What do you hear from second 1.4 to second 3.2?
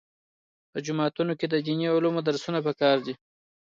د دیني علومو درسونه پکار دي.